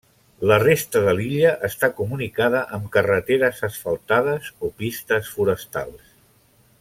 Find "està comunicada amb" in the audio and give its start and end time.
1.69-2.89